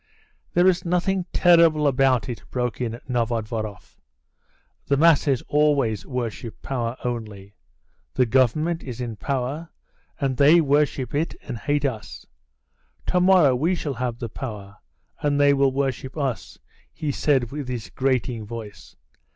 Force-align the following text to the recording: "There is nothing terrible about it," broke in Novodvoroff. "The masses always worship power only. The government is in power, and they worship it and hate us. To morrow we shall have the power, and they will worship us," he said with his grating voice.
"There 0.55 0.65
is 0.67 0.83
nothing 0.83 1.27
terrible 1.31 1.85
about 1.85 2.27
it," 2.27 2.43
broke 2.49 2.81
in 2.81 2.99
Novodvoroff. 3.07 3.99
"The 4.87 4.97
masses 4.97 5.43
always 5.47 6.07
worship 6.07 6.59
power 6.63 6.97
only. 7.05 7.53
The 8.15 8.25
government 8.25 8.81
is 8.81 8.99
in 8.99 9.15
power, 9.15 9.69
and 10.19 10.37
they 10.37 10.59
worship 10.59 11.13
it 11.13 11.35
and 11.43 11.55
hate 11.59 11.85
us. 11.85 12.25
To 13.05 13.19
morrow 13.19 13.55
we 13.55 13.75
shall 13.75 13.93
have 13.93 14.17
the 14.17 14.27
power, 14.27 14.77
and 15.19 15.39
they 15.39 15.53
will 15.53 15.71
worship 15.71 16.17
us," 16.17 16.57
he 16.91 17.11
said 17.11 17.51
with 17.51 17.67
his 17.67 17.91
grating 17.91 18.43
voice. 18.43 18.95